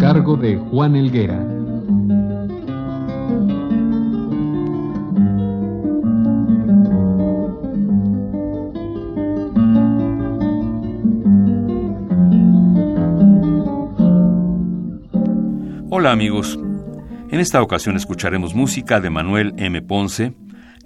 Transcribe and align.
Cargo 0.00 0.34
de 0.34 0.56
Juan 0.56 0.96
Elguera. 0.96 1.38
Hola 15.90 16.12
amigos, 16.12 16.58
en 17.30 17.38
esta 17.38 17.60
ocasión 17.60 17.96
escucharemos 17.96 18.54
música 18.54 19.00
de 19.00 19.10
Manuel 19.10 19.52
M. 19.58 19.82
Ponce, 19.82 20.32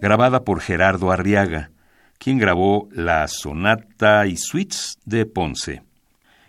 grabada 0.01 0.43
por 0.43 0.61
Gerardo 0.61 1.13
Arriaga, 1.13 1.71
quien 2.19 2.39
grabó 2.39 2.89
la 2.91 3.29
sonata 3.29 4.27
y 4.27 4.37
suites 4.37 4.99
de 5.05 5.25
Ponce. 5.25 5.94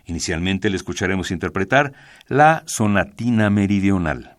Inicialmente 0.06 0.70
le 0.70 0.76
escucharemos 0.76 1.30
interpretar 1.30 1.92
la 2.28 2.62
sonatina 2.66 3.50
meridional. 3.50 4.35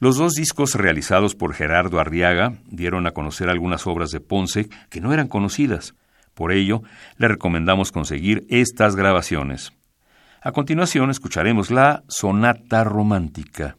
Los 0.00 0.16
dos 0.16 0.32
discos 0.32 0.76
realizados 0.76 1.34
por 1.34 1.52
Gerardo 1.52 2.00
Arriaga 2.00 2.54
dieron 2.64 3.06
a 3.06 3.10
conocer 3.10 3.50
algunas 3.50 3.86
obras 3.86 4.10
de 4.10 4.20
Ponce 4.20 4.70
que 4.88 5.02
no 5.02 5.12
eran 5.12 5.28
conocidas. 5.28 5.94
Por 6.32 6.52
ello, 6.52 6.82
le 7.18 7.28
recomendamos 7.28 7.92
conseguir 7.92 8.46
estas 8.48 8.96
grabaciones. 8.96 9.74
A 10.40 10.52
continuación 10.52 11.10
escucharemos 11.10 11.70
la 11.70 12.02
Sonata 12.08 12.82
Romántica. 12.82 13.76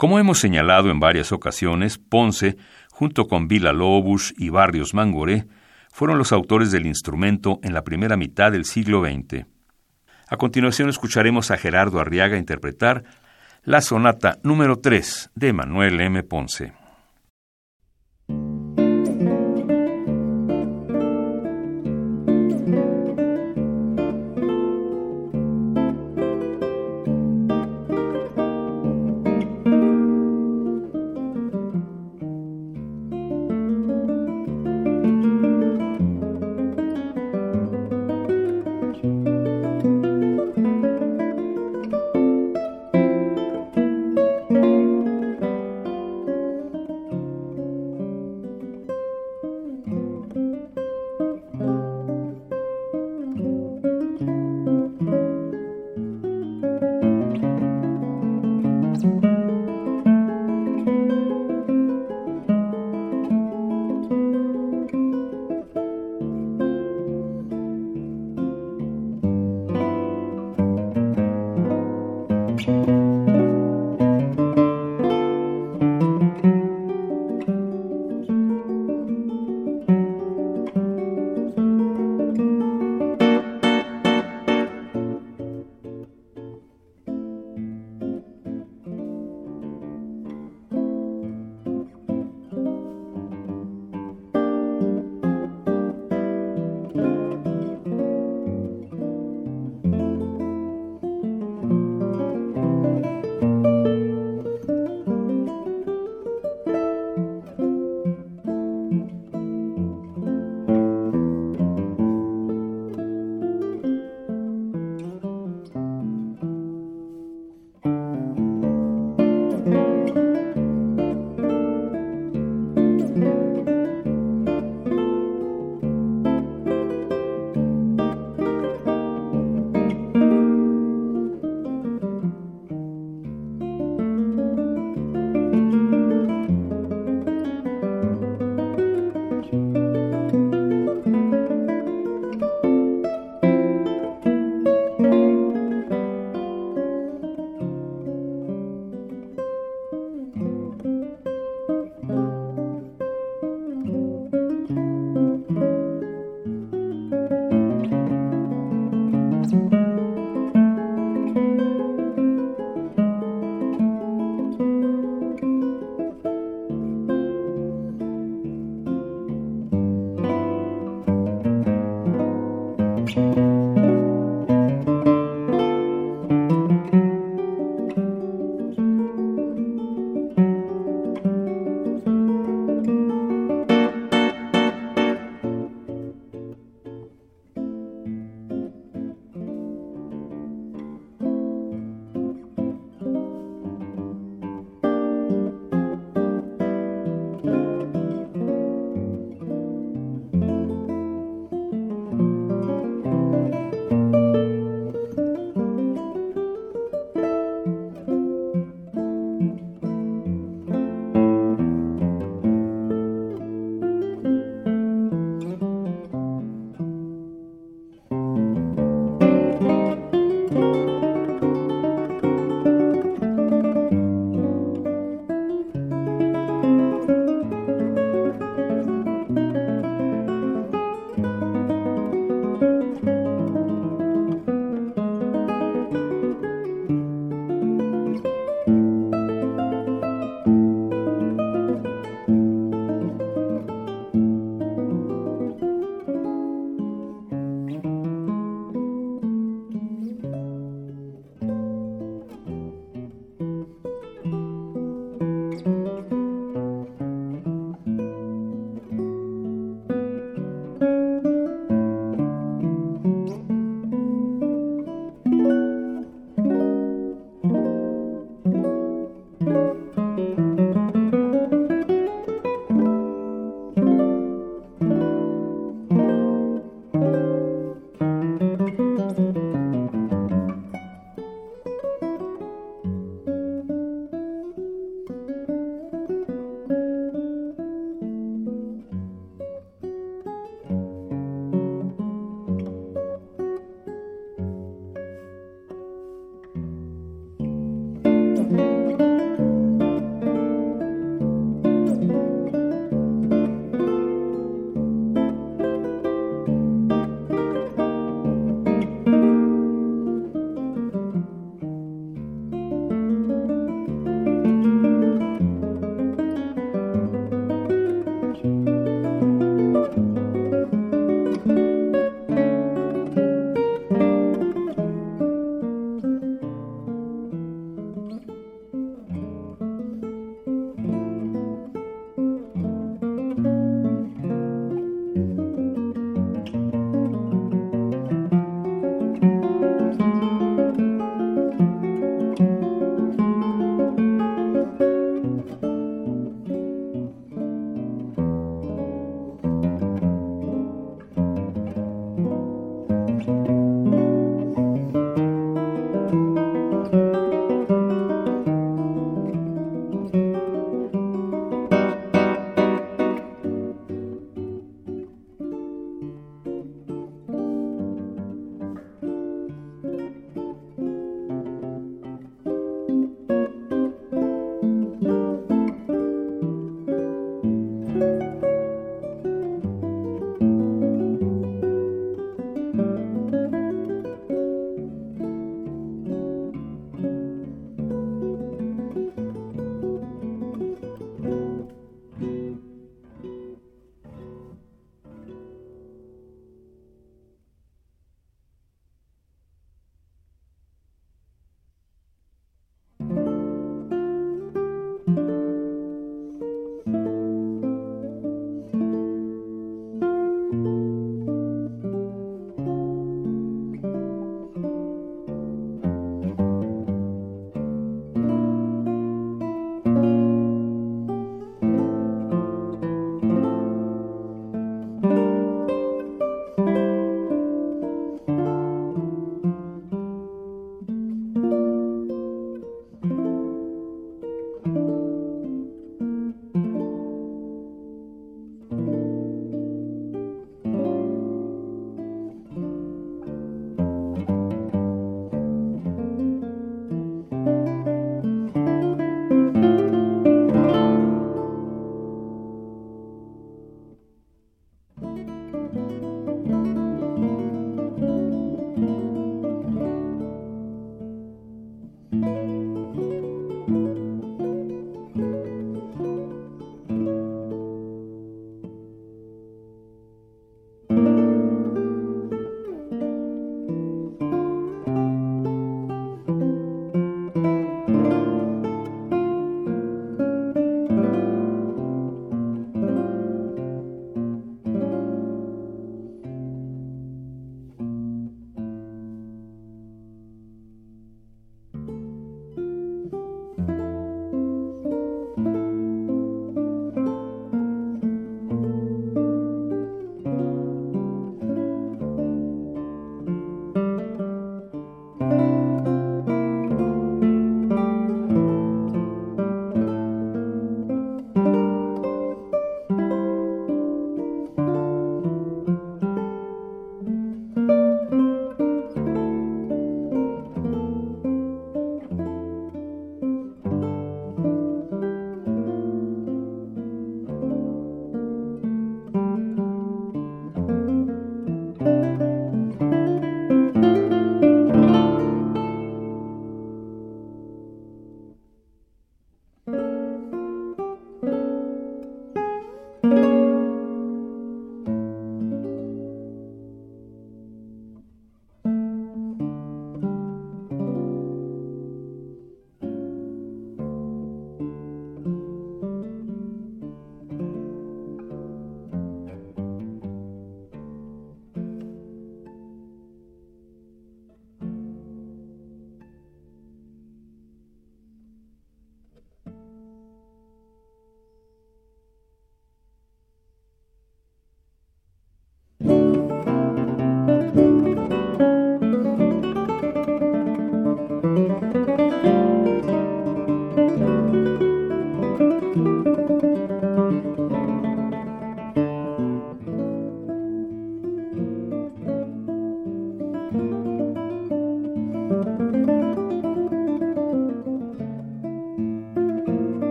Como 0.00 0.18
hemos 0.18 0.38
señalado 0.38 0.90
en 0.90 0.98
varias 0.98 1.30
ocasiones, 1.30 1.98
Ponce, 1.98 2.56
junto 2.90 3.26
con 3.26 3.48
Vila 3.48 3.74
Lobos 3.74 4.32
y 4.38 4.48
Barrios 4.48 4.94
Mangoré, 4.94 5.44
fueron 5.92 6.16
los 6.16 6.32
autores 6.32 6.70
del 6.70 6.86
instrumento 6.86 7.60
en 7.62 7.74
la 7.74 7.84
primera 7.84 8.16
mitad 8.16 8.50
del 8.50 8.64
siglo 8.64 9.04
XX. 9.04 9.44
A 10.26 10.38
continuación 10.38 10.88
escucharemos 10.88 11.50
a 11.50 11.58
Gerardo 11.58 12.00
Arriaga 12.00 12.38
interpretar 12.38 13.04
la 13.62 13.82
sonata 13.82 14.38
número 14.42 14.78
3 14.78 15.32
de 15.34 15.52
Manuel 15.52 16.00
M. 16.00 16.22
Ponce. 16.22 16.79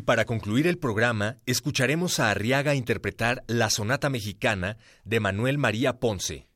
Y 0.00 0.02
para 0.02 0.24
concluir 0.24 0.66
el 0.66 0.78
programa, 0.78 1.36
escucharemos 1.44 2.20
a 2.20 2.30
Arriaga 2.30 2.74
interpretar 2.74 3.44
la 3.48 3.68
sonata 3.68 4.08
mexicana 4.08 4.78
de 5.04 5.20
Manuel 5.20 5.58
María 5.58 6.00
Ponce. 6.00 6.49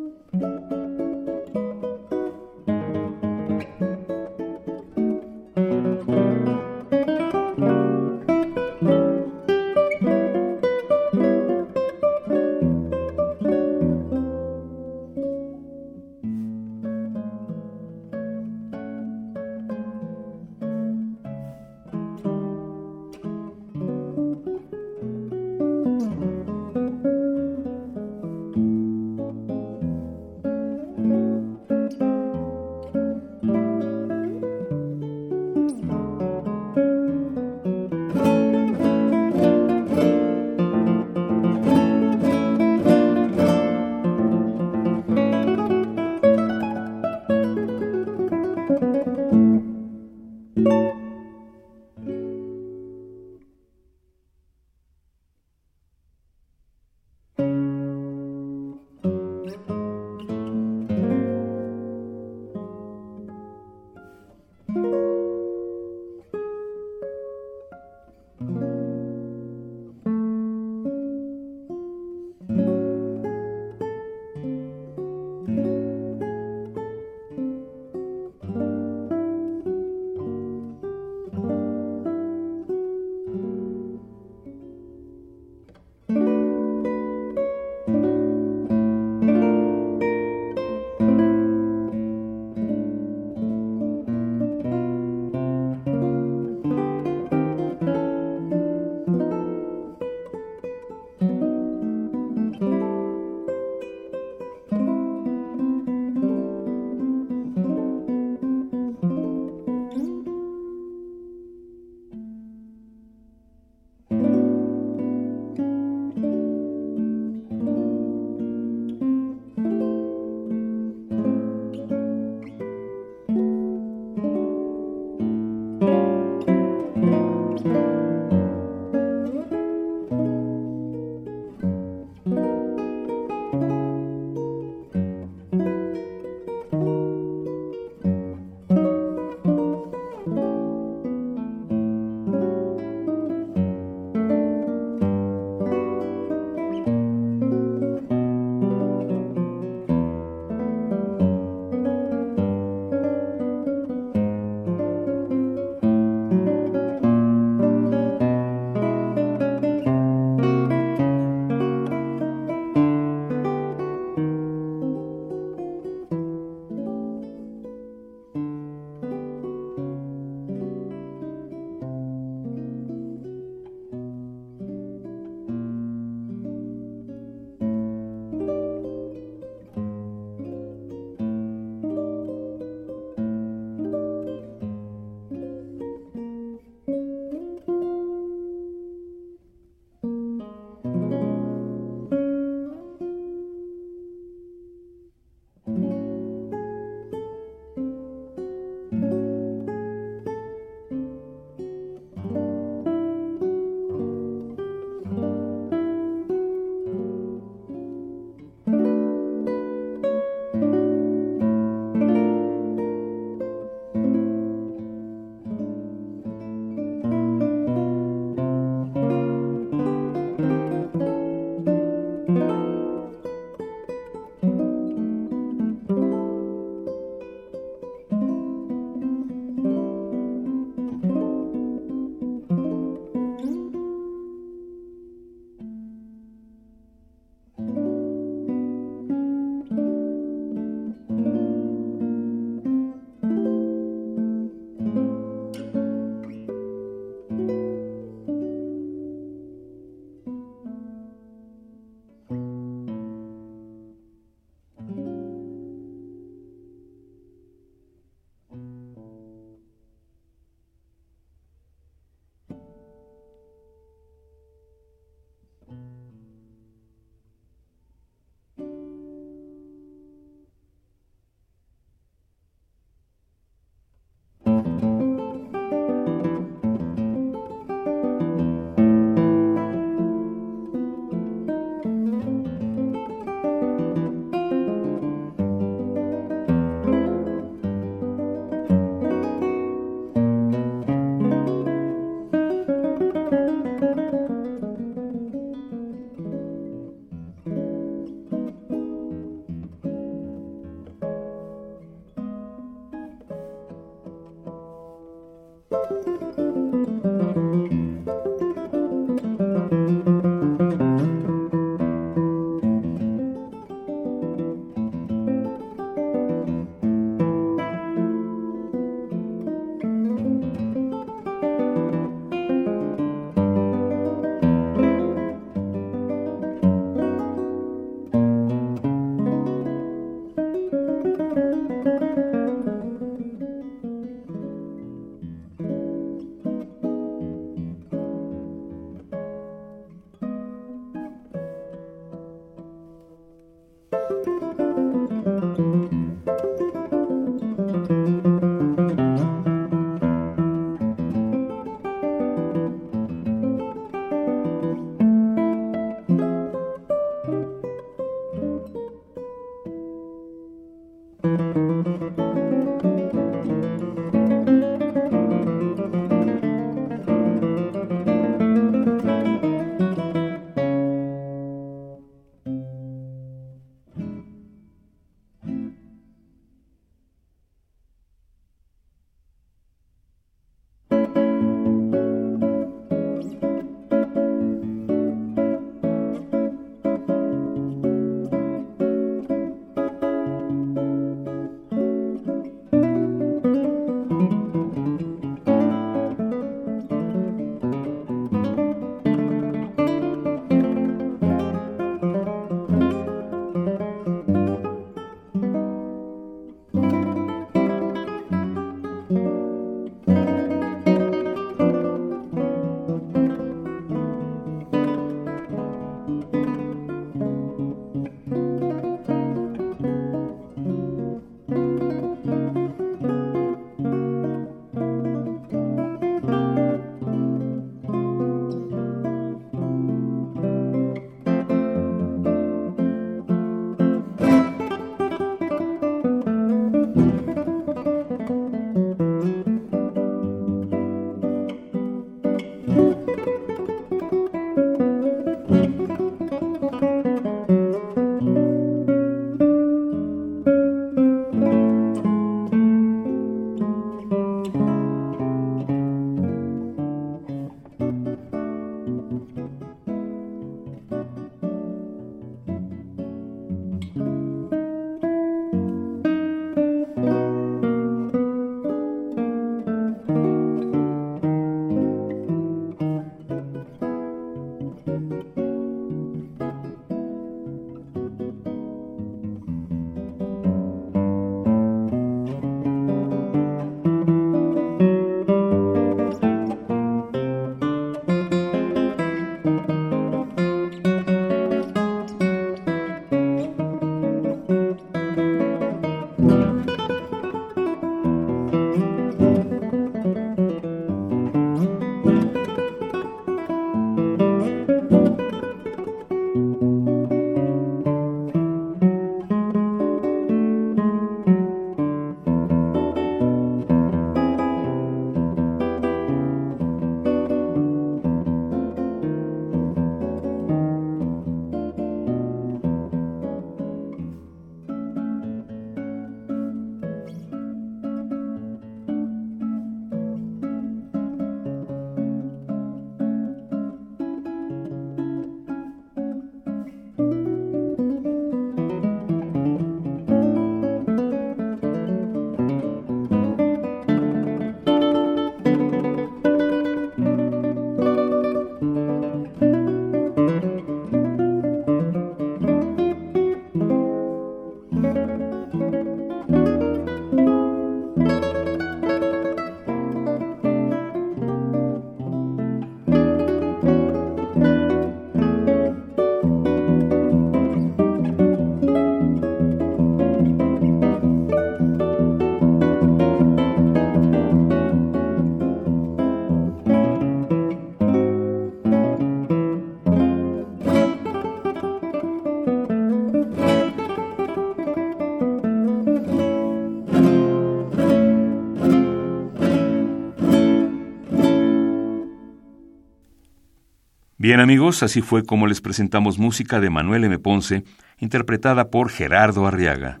Bien 594.28 594.40
amigos, 594.40 594.82
así 594.82 595.00
fue 595.00 595.24
como 595.24 595.46
les 595.46 595.62
presentamos 595.62 596.18
música 596.18 596.60
de 596.60 596.68
Manuel 596.68 597.02
M. 597.04 597.18
Ponce, 597.18 597.64
interpretada 597.98 598.68
por 598.68 598.90
Gerardo 598.90 599.46
Arriaga. 599.46 600.00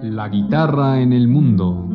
La 0.00 0.28
guitarra 0.28 1.00
en 1.00 1.12
el 1.12 1.26
mundo. 1.26 1.90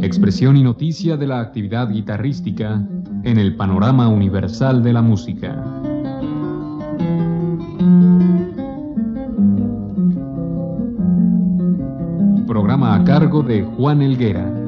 Expresión 0.00 0.56
y 0.56 0.62
noticia 0.62 1.16
de 1.16 1.26
la 1.26 1.40
actividad 1.40 1.90
guitarrística 1.90 2.86
en 3.24 3.36
el 3.36 3.56
panorama 3.56 4.06
universal 4.06 4.80
de 4.84 4.92
la 4.92 5.02
música. 5.02 5.61
Cargo 13.04 13.42
de 13.42 13.62
Juan 13.62 14.00
Elguera. 14.02 14.61